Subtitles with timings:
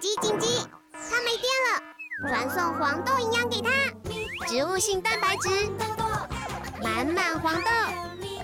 [0.00, 0.46] 紧急紧急！
[0.92, 1.82] 它没电了，
[2.28, 3.68] 传送黄豆营养给它，
[4.46, 5.48] 植物性蛋白质，
[6.80, 7.70] 满满黄豆，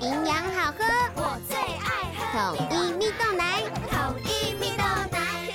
[0.00, 4.82] 营养好喝，我最爱喝统一蜜豆奶，统一蜜豆
[5.12, 5.52] 奶。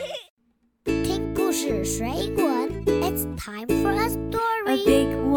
[0.86, 2.46] 听故事水果
[2.86, 5.29] ，It's time for a story.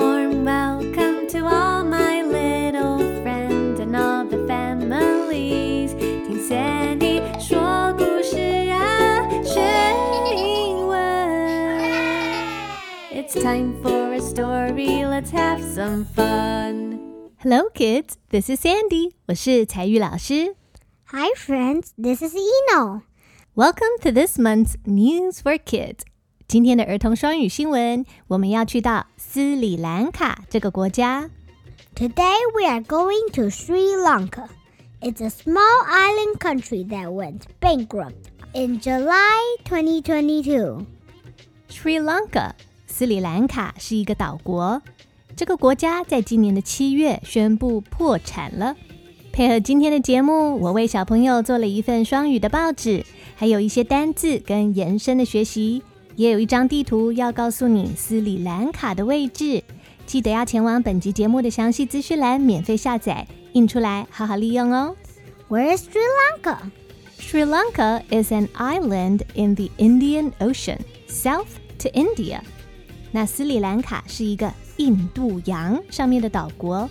[13.41, 15.03] time for a story.
[15.03, 16.99] Let's have some fun.
[17.37, 18.17] Hello, kids.
[18.29, 19.13] This is Sandy.
[19.27, 20.55] 我是采玉老师。
[21.05, 21.89] Hi, friends.
[21.97, 23.01] This is Eno.
[23.55, 26.01] Welcome to this month's News for Kids.
[26.47, 31.31] 今天的儿童双语新闻，我们要去到斯里兰卡这个国家。
[31.95, 34.47] Today we are going to Sri Lanka.
[35.01, 40.85] It's a small island country that went bankrupt in July 2022.
[41.69, 42.53] Sri Lanka，
[42.92, 44.82] 斯里兰卡是一个岛国。
[45.34, 48.76] 这个国家在今年的七月宣布破产了。
[49.32, 53.02] 配合今天的节目，我为小朋友做了一份双语的报纸，
[53.34, 55.82] 还有一些单字跟延伸的学习，
[56.16, 59.64] 也有一张地图要告诉你斯里兰卡的位置。
[60.04, 64.94] 记得要前往本集节目的详细资讯栏免费下载，印出来好好利用哦。
[65.48, 66.58] Where is Sri Lanka?
[67.18, 71.48] Sri Lanka is an island in the Indian Ocean, south
[71.78, 72.42] to India.
[73.11, 76.89] 那斯里兰卡是一个印度洋上面的岛国，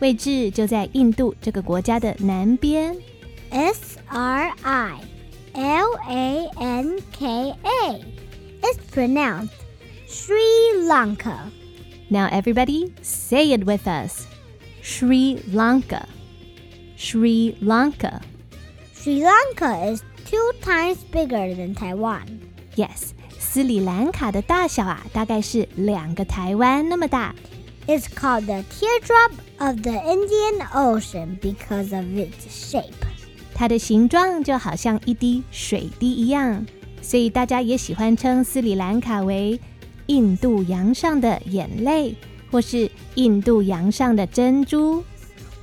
[0.00, 2.96] 位置就在印度这个国家的南边。
[3.50, 5.00] S R I
[5.54, 8.04] L A N K A.
[8.62, 9.50] It's pronounced
[10.06, 11.50] Sri Lanka.
[12.08, 14.26] Now everybody say it with us.
[14.82, 16.06] Sri Lanka.
[16.96, 18.20] Sri Lanka.
[18.94, 22.40] Sri Lanka is two times bigger than Taiwan.
[22.76, 23.13] Yes,
[23.54, 27.34] 斯里兰卡的大小啊，大概是两个台湾那么大。
[27.86, 32.92] It's called the teardrop of the Indian Ocean because of its shape.
[33.54, 36.64] 它的形状就好像一滴水滴一样，
[37.02, 39.58] 所以大家也喜欢称斯里兰卡为
[40.06, 42.14] 印度洋上的眼泪，
[42.50, 45.02] 或是印度洋上的珍珠。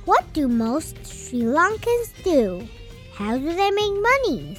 [0.04, 2.62] What do most Sri Lankans do?
[3.16, 4.56] How do they make money?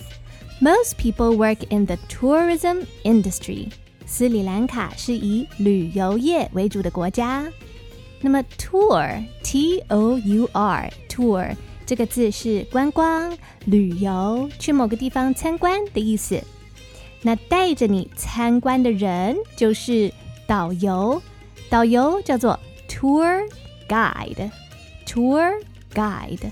[0.64, 3.72] Most people work in the tourism industry.
[4.06, 7.48] 斯里兰卡是以旅游业为主的国家。
[8.22, 11.56] 那么 tour t o u r tour
[11.86, 16.42] 这个字是观光、旅游，去某个地方参观的意思。
[17.22, 20.12] 那带着你参观的人就是
[20.46, 21.22] 导游，
[21.70, 23.42] 导游叫做 tour
[23.88, 25.52] guide。tour
[25.94, 26.52] guide。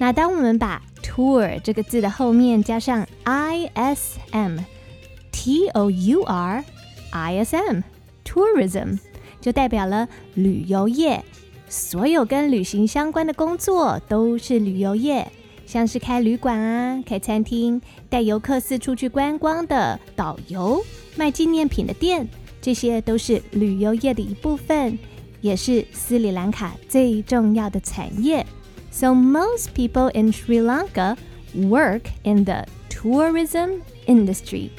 [0.00, 6.64] 那当我们把 tour 这个字的后面加上 i s m，t o u r
[7.10, 8.98] i s m，tourism
[9.42, 11.22] 就代表了旅游业。
[11.68, 15.30] 所有跟旅行相关的工作都是旅游业，
[15.66, 17.78] 像是开旅馆啊、开餐厅、
[18.08, 20.82] 带游客四处去观光的导游、
[21.14, 22.26] 卖纪念品的店，
[22.62, 24.98] 这些都是旅游业的一部分，
[25.42, 28.46] 也是斯里兰卡最重要的产业。
[28.91, 31.17] So most people in Sri Lanka
[31.53, 34.69] work in the tourism industry.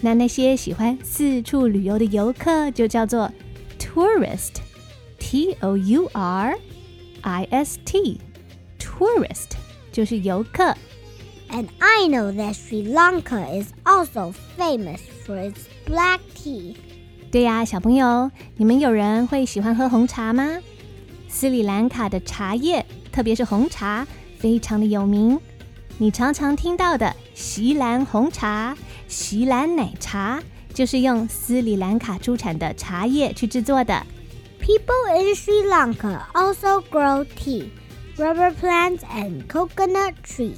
[0.00, 3.30] 那那些喜欢四处旅游的游客就叫做
[3.78, 4.54] tourist,
[5.18, 6.56] T O U R
[7.22, 8.20] I S T,
[8.78, 9.56] tourist
[9.92, 10.74] 就是游客。
[11.50, 16.76] And I know that Sri Lanka is also famous for its black tea.
[17.30, 20.58] 对呀，小朋友，你们有人会喜欢喝红茶吗？
[21.28, 24.05] 斯里兰卡的茶叶， 特别是红茶，
[24.39, 25.39] 非常的有名。
[25.99, 28.75] 你常常听到的锡兰红茶、
[29.07, 30.41] 锡兰奶茶，
[30.73, 34.03] 就是用斯里兰卡出产的茶叶去制作的。
[34.59, 37.67] People in Sri Lanka also grow tea,
[38.17, 40.55] rubber plants, and coconut trees.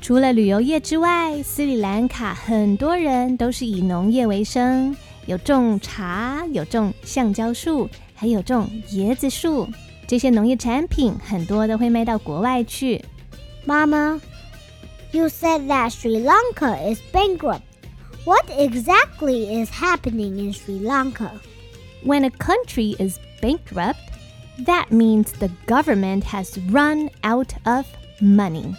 [0.00, 4.96] 除了旅游业之外，斯里兰卡很多人都是以农业为生，
[5.26, 9.68] 有种茶，有种橡胶树，还有种椰子树。
[10.07, 13.03] 这些农业产品很多都会卖到国外去。
[13.65, 14.19] Mama,
[15.11, 17.61] you said that Sri Lanka is bankrupt.
[18.25, 21.31] What exactly is happening in Sri Lanka?
[22.03, 23.99] When a country is bankrupt,
[24.65, 27.85] that means the government has run out of
[28.19, 28.75] money.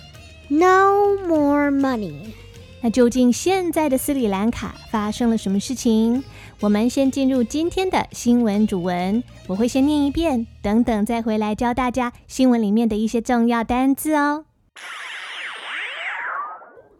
[0.49, 2.35] No more money.
[2.83, 6.23] 那究竟现在的斯里兰卡发生了什么事情？
[6.61, 14.45] 我们先进入今天的新闻主文，我会先念一遍，等等再回来教大家新闻里面的一些重要单字哦。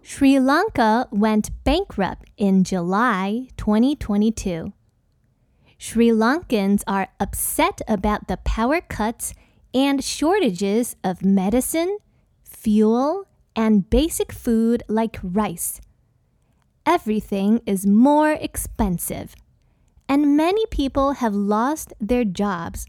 [0.05, 4.73] Sri Lanka went bankrupt in July 2022.
[5.79, 9.33] Sri Lankans are upset about the power cuts
[9.73, 11.99] and shortages of medicine,
[12.45, 15.81] fuel, and basic food like rice.
[16.85, 19.35] Everything is more expensive,
[20.09, 22.85] and many people have lost their jobs.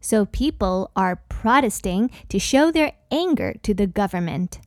[0.00, 4.60] So people are protesting to show their anger to the government.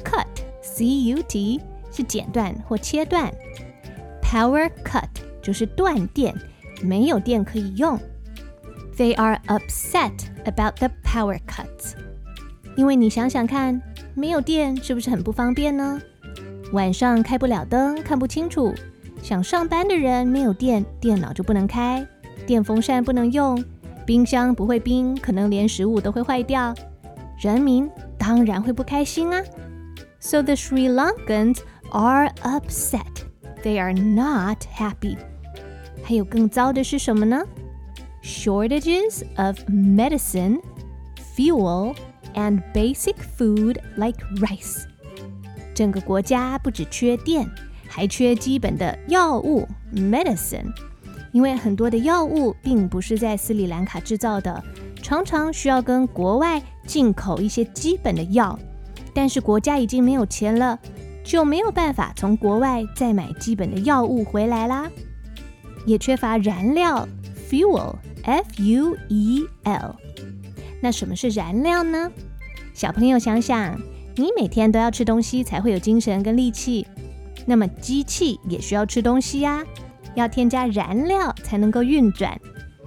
[0.04, 1.58] cut，C U T
[1.90, 3.32] 是剪断或切断，
[4.20, 5.08] power cut
[5.40, 6.34] 就是断电，
[6.82, 7.98] 没有电可以用。
[8.98, 10.12] They are upset
[10.44, 11.94] about the power cuts，
[12.76, 13.80] 因为你想想看，
[14.14, 16.00] 没有电是不是很不方便呢？
[16.72, 18.74] 晚上开不了灯，看不清楚，
[19.22, 22.06] 想上班的人没有电，电脑就不能开，
[22.46, 23.62] 电风扇不能用。
[24.06, 26.74] 冰箱不会冰，可能连食物都会坏掉，
[27.38, 29.42] 人民当然会不开心啊。
[30.20, 31.58] So the Sri Lankans
[31.90, 33.24] are upset.
[33.62, 35.16] They are not happy.
[36.02, 37.42] 还有更糟的是什么呢？
[38.22, 40.60] Shortages of medicine,
[41.36, 41.94] fuel,
[42.33, 44.83] And basic food like rice.
[45.73, 47.49] 整个国家不只缺电，
[47.87, 50.71] 还缺基本的药物 medicine。
[51.31, 54.63] 因为很多的药物并不是在斯里兰卡制造的，
[55.01, 58.59] 常常需要跟国外进口一些基本的药，
[59.15, 60.79] 但是国家已经没有钱了，
[61.23, 64.87] 就没有办法从国外再买基本的药物回来啦。
[65.87, 67.07] 也缺乏燃料
[67.49, 67.95] ，fuel，F-U-E-L。
[70.83, 72.11] 那什么是燃料呢？
[72.73, 73.79] 小朋友想想，
[74.17, 76.85] 你每天都要吃东西才会有精神跟力气，
[77.45, 79.63] 那么机器也需要吃东西呀。
[80.15, 82.37] 要添加燃料才能够运转，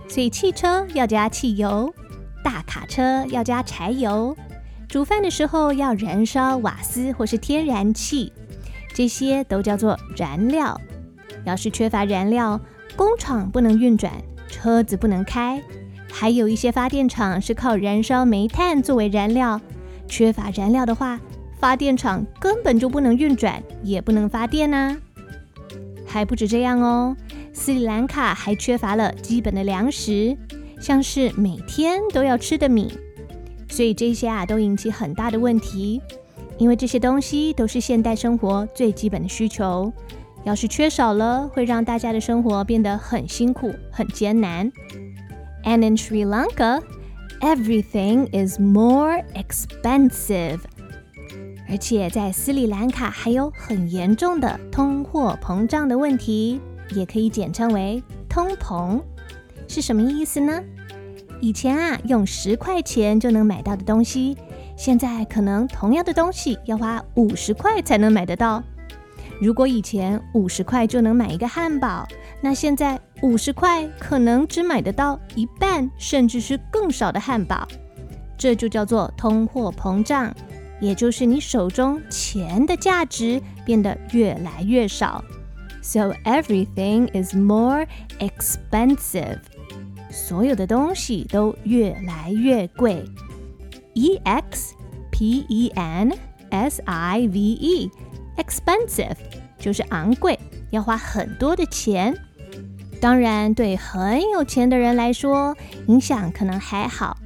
[0.08, 1.90] 所以汽车要加汽油，
[2.44, 4.36] 大卡车要加柴油，
[4.86, 8.30] 煮饭的时候要燃烧瓦斯或是天然气，
[8.92, 10.78] 这些都叫做燃料。
[11.46, 12.60] 要是缺乏燃料，
[12.94, 14.12] 工厂不能运转，
[14.48, 15.62] 车子不能开，
[16.18, 19.60] 还有一些发电厂是靠燃烧煤炭作为燃料，
[20.08, 21.20] 缺乏燃料的话，
[21.60, 24.96] 发电厂根本就不能运转，也不能发电啊。
[26.06, 27.14] 还不止这样哦，
[27.52, 30.34] 斯里兰卡还缺乏了基本的粮食，
[30.80, 32.90] 像是每天都要吃的米，
[33.68, 36.00] 所以这些啊都引起很大的问题。
[36.56, 39.92] 因为这些东西都是现代生活最基本的需求，
[40.44, 44.72] 要是缺少了，会让大家的生活变得很辛苦、很艰难。
[45.66, 46.80] And in Sri Lanka,
[47.40, 50.60] everything is more expensive.
[51.68, 56.60] 而且在斯里兰卡还有很严重的通货膨胀的问题，
[56.94, 59.02] 也可以简称为通膨，
[59.66, 60.62] 是什么意思呢？
[61.40, 64.36] 以前啊，用十块钱就能买到的东西，
[64.76, 68.62] 现在可能同样的东西要花五十块才能买得到。
[69.40, 72.06] 如果以前五十块就能买一个汉堡，
[72.40, 77.66] 那现在五十块可能只买得到一半，甚至是更少的汉堡。
[78.36, 80.34] 这就叫做通货膨胀。
[80.78, 85.24] 也就是你手中钱的价值变得越来越少
[85.80, 87.86] ，so everything is more
[88.18, 89.38] expensive，
[90.10, 93.02] 所有的东西都越来越贵
[93.94, 94.74] ，e x
[95.10, 96.12] p e n
[96.50, 99.16] s i v e，expensive
[99.58, 102.14] 就是昂贵，要花很多的钱。
[103.00, 107.16] 当然，对很有钱的人来说，影响可能还好。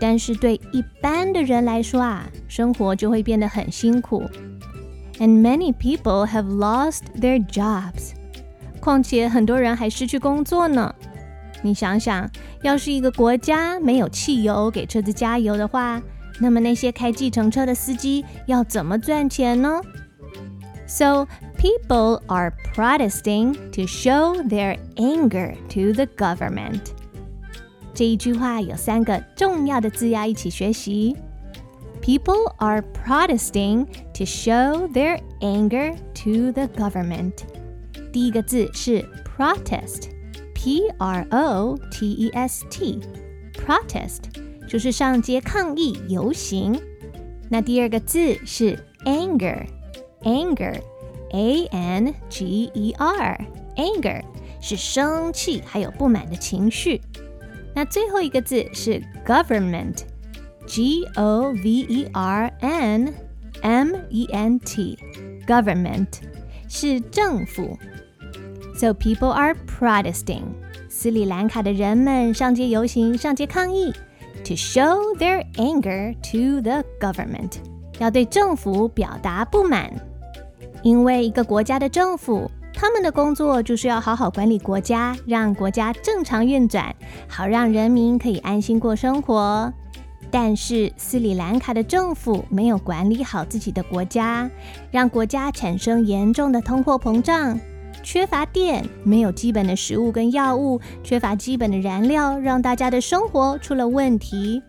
[0.00, 4.24] 但是对一般的人来说啊，生活就会变得很辛苦。
[5.18, 8.12] And many people have lost their jobs。
[8.80, 10.94] 况且很多人还失去工作呢。
[11.62, 12.30] 你想想，
[12.62, 16.00] 要是一个国家没有汽油给车子加油的话，
[16.40, 19.80] 那么那些开计程车的司机要怎么赚钱呢
[20.86, 21.26] ？So
[21.57, 26.93] people are protesting to show their anger to the government.
[27.93, 31.15] 这一句话有三个重要的字要一起学习。
[32.01, 37.31] People are protesting to show their anger to the government.
[38.11, 44.23] 第一个字是 protest，P R O T E S T，protest
[44.67, 46.77] 就是上街抗议、游行。
[47.49, 48.77] 那第二个字是
[51.31, 54.21] anger，anger，A N G E R，anger
[54.61, 57.01] 是生气还有不满的情绪。
[57.75, 63.13] 那最后一个字是 government。G O V E R N
[63.61, 64.97] M E N T
[65.45, 66.07] government
[66.69, 67.77] 是政府。
[68.75, 70.43] So people are protesting.
[70.87, 73.91] 斯里兰卡的人们上街游行、上街抗议，
[74.45, 77.57] to show their anger to the government，
[77.99, 79.91] 要对政府表达不满。
[80.82, 86.94] 因为一个国家的政府，他们的工作就是要好好管理国家，让国家正常运转，
[87.28, 89.72] 好让人民可以安心过生活。
[90.30, 94.50] 但是斯里兰卡的政府没有管理好自己的国家，
[94.90, 97.58] 让国家产生严重的通货膨胀，
[98.02, 104.62] 缺乏电，没有基本的食物跟药物，缺乏基本的燃料，让大家的生活出了问题。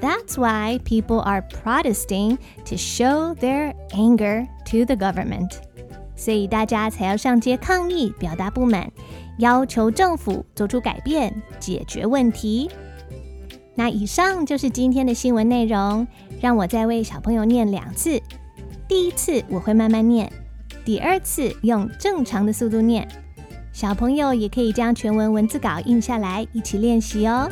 [0.00, 5.50] That's why people are protesting to show their anger to the government。
[6.16, 8.90] 所以大家才要上街抗议，表达不满，
[9.38, 12.70] 要求政府做出改变，解决问题。
[13.74, 16.06] 那以上就是今天的新闻内容，
[16.40, 18.20] 让我再为小朋友念两次。
[18.86, 20.30] 第一次我会慢慢念，
[20.84, 23.08] 第二次用正常的速度念。
[23.72, 27.50] 小朋友也可以将全文文字稿印下来，一起练习哦。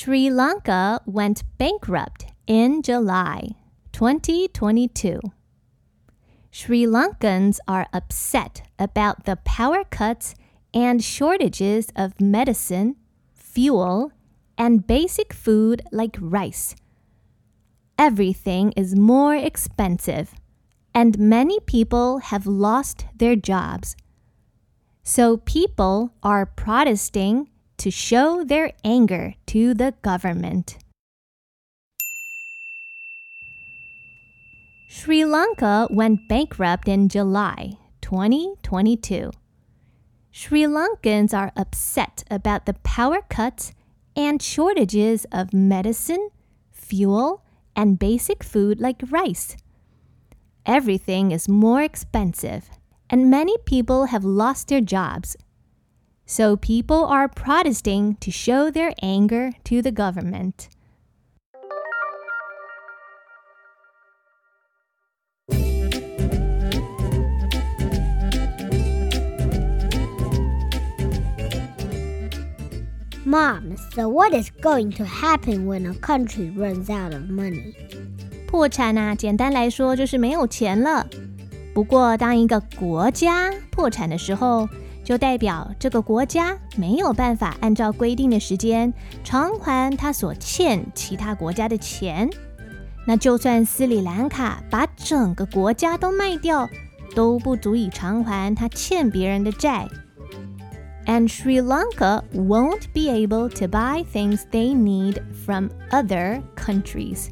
[0.00, 3.48] Sri Lanka went bankrupt in July
[3.90, 5.18] 2022.
[6.52, 10.36] Sri Lankans are upset about the power cuts
[10.72, 12.94] and shortages of medicine,
[13.34, 14.12] fuel,
[14.56, 16.76] and basic food like rice.
[17.98, 20.32] Everything is more expensive,
[20.94, 23.96] and many people have lost their jobs.
[25.02, 27.48] So people are protesting
[27.78, 30.78] to show their anger to the government.
[34.88, 39.30] Sri Lanka went bankrupt in July 2022.
[40.30, 43.72] Sri Lankans are upset about the power cuts
[44.16, 46.30] and shortages of medicine,
[46.72, 47.44] fuel,
[47.76, 49.56] and basic food like rice.
[50.66, 52.68] Everything is more expensive,
[53.08, 55.36] and many people have lost their jobs.
[56.27, 60.69] So people are protesting to show their anger to the government.
[73.25, 77.73] Mom, so what is going to happen when a country runs out of money?
[78.47, 81.07] 破产啊，简单来说就是没有钱了。
[81.73, 84.69] 不过，当一个国家破产的时候，
[85.08, 88.92] 就代表这个国家没有办法按照规定的时间
[89.24, 92.28] 偿还他所欠其他国家的钱。
[93.06, 96.68] 那就算斯里兰卡把整个国家都卖掉，
[97.14, 99.88] 都不足以偿还他欠别人的债。
[101.06, 107.28] And Sri Lanka won't be able to buy things they need from other countries.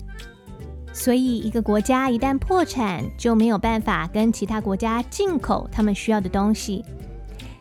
[0.95, 6.83] 所以，一个国家一旦破产，就没有办法跟其他国家进口他们需要的东西。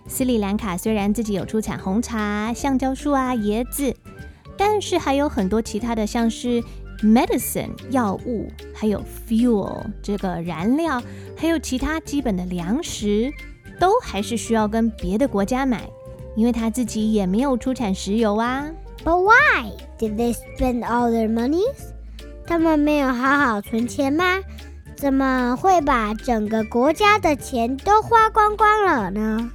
[0.08, 3.96] 斯里兰卡虽然自己有出产红茶、橡胶树啊、椰子，
[4.58, 6.64] 但是还有很多其他的，像是
[7.02, 11.02] medicine 药物，还有 fuel 这个燃料，
[11.36, 13.32] 还有其他基本的粮食，
[13.80, 15.82] 都还是需要跟别的国家买。
[16.36, 18.70] 因为他自己也没有出产石油啊。
[19.04, 21.94] But why did they spend all their monies？
[22.46, 24.40] 他们没有好好存钱吗？
[24.96, 29.52] 怎么会把整个国家的钱都花光光了呢？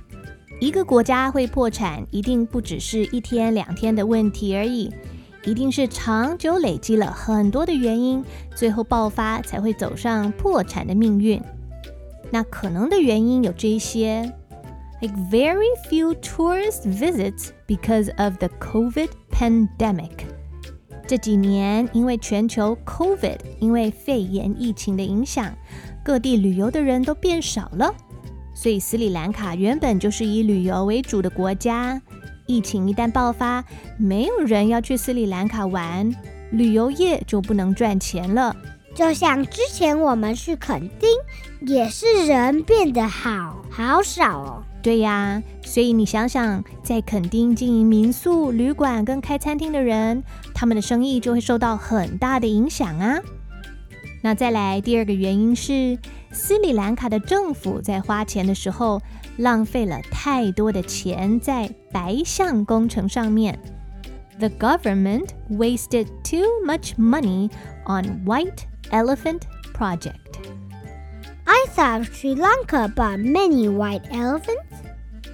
[0.61, 4.93] 一个国家会破产，一定不只是一天两天的问题而已，
[5.45, 8.23] 一定是长久累积了很多的原因，
[8.55, 11.43] 最后爆发才会走上破产的命运。
[12.31, 14.33] 那可能的原因有这些。
[15.01, 20.11] like very few tourist visits because of the COVID pandemic.
[21.07, 25.55] 这几年因为全球 COVID，因为肺炎疫情的影响，
[26.05, 27.95] 各地旅游的人都变少了，
[28.61, 31.99] 所以斯里兰卡原本就是以旅游为主的国家。
[32.45, 33.65] 疫情一旦爆发，
[33.97, 36.15] 没有人要去斯里兰卡玩，
[36.51, 38.55] 旅游业就不能赚钱了。
[38.95, 41.09] 就像之前我们去垦丁，
[41.67, 44.63] 也是人变得好好少哦。
[44.83, 53.21] 对呀，所以你想想，在垦丁经营民宿、旅馆跟开餐厅的人，他们的生意就会受到很大的影响啊。
[54.23, 55.99] 那再来第二个原因是，
[56.32, 59.02] 斯里兰卡的政府在花钱的时候，
[59.38, 63.58] 浪费了太多的钱在白象工程上面。
[64.38, 67.50] The government wasted too much money
[67.86, 69.42] on White Elephant
[69.74, 70.16] Project.
[71.46, 74.66] I thought Sri Lanka bought many white elephants.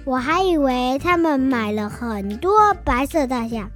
[0.04, 3.70] 我还以为他们买了很多白色大象。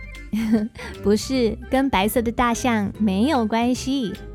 [1.03, 4.13] 不是，跟白色的大象没有关系。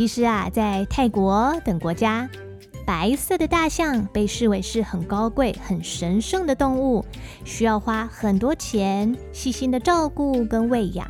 [0.00, 2.26] 其实啊，在泰国等国家，
[2.86, 7.04] 白色的大象被视为是很高贵、很神圣的动物，
[7.44, 11.06] 需要花很多钱细心的照顾跟喂养。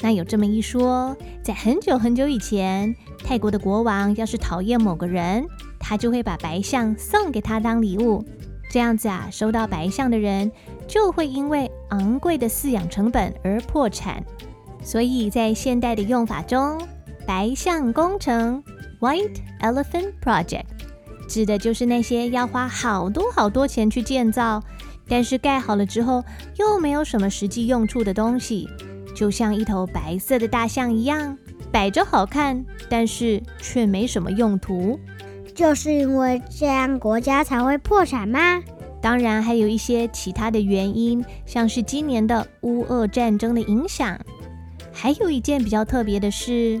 [0.00, 2.94] 那有这么一说，在很久很久以前，
[3.24, 5.44] 泰国的国王要是讨厌某个人，
[5.80, 8.24] 他就会把白象送给他当礼物。
[8.70, 10.52] 这样子啊，收到白象的人
[10.86, 14.24] 就会因为昂贵的饲养成本而破产。
[14.80, 16.80] 所以在现代的用法中，
[17.26, 18.62] 白象工程
[19.00, 20.64] （White Elephant Project）
[21.28, 24.62] 指的就是那些要花好多好多钱去建造，
[25.08, 26.24] 但是盖好了之后
[26.56, 28.68] 又没有什么实际用处的东西。
[29.14, 31.36] 就像一头白色的大象一样，
[31.72, 35.00] 摆着好看，但是却没什么用途。
[35.54, 38.62] 就是因为这样，国家才会破产吗？
[39.00, 44.18] 当然，还有一些其他的原因，像是今年的乌俄战争的影响。
[44.92, 46.80] 还有一件比较特别的是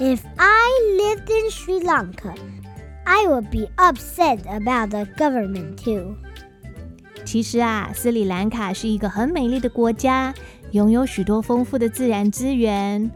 [0.00, 2.34] If I lived in Sri Lanka,
[3.04, 6.16] I would be upset about the government too.
[7.26, 10.32] 其实啊，斯里兰卡是一个很美丽的国家，
[10.70, 13.10] 拥有许多丰富的自然资源。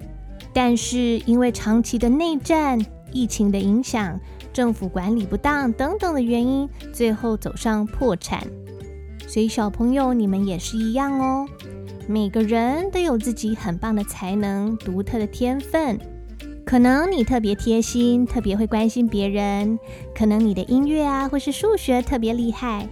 [0.53, 2.79] 但是因为长期的内战、
[3.11, 4.21] 疫情的影响、
[4.53, 8.47] 政府管理不当等等的原因，最后走上破产。
[9.27, 11.49] 所以小朋友，你们也是一样哦。
[12.07, 15.99] 每个人都有自己很棒的才能、独特的天分。
[16.65, 19.79] 可能你特别贴心，特别会关心别人；
[20.15, 22.89] 可能你的音乐啊，或是数学特别厉害。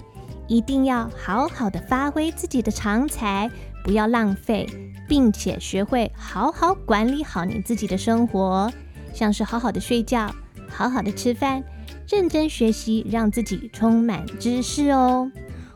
[0.47, 3.51] 一定要好好的发挥自己的长才，
[3.83, 4.69] 不要浪费，
[5.09, 8.71] 并且学会好好管理好你自己的生活，
[9.15, 10.31] 像是好好的睡觉，
[10.69, 11.65] 好好的吃饭，
[12.09, 15.31] 认真学习，让自己充满知识哦。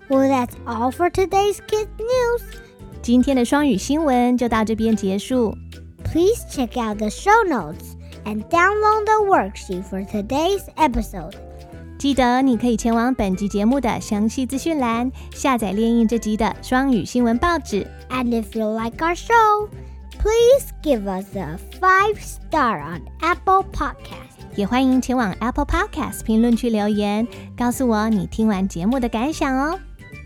[0.09, 2.43] Well, that's all for today's Kids News.
[3.01, 5.57] 今天的双语新闻就到这边结束。
[6.16, 11.36] Please check out the show notes and download the worksheet for today's episode.
[11.98, 17.86] 记得你可以前往本集节目的详细资讯栏，下载列印这集的双语新闻报纸。
[18.10, 19.70] And if you like our show,
[20.18, 24.42] please give us a five star on Apple Podcast.
[24.56, 29.80] 也欢迎前往 Apple Podcast 评论区留言，告诉我你听完节目的感想哦。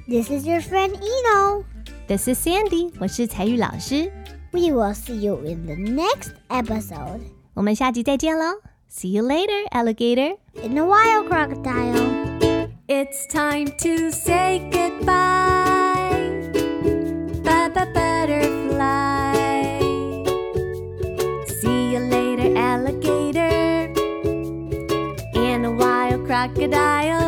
[0.08, 1.64] This is your friend Eno.
[2.08, 2.92] This is Sandy.
[3.00, 4.12] 我是采玉老师。
[4.52, 7.22] We will see you in the next episode.
[7.54, 8.62] 我们下集再见喽。
[8.90, 10.38] See you later, alligator.
[10.64, 12.26] In a while, crocodile.
[12.88, 16.12] It's time to say goodbye.
[17.44, 19.34] Bye bye, butterfly.
[21.48, 23.92] See you later, alligator.
[25.34, 27.19] In a while, crocodile.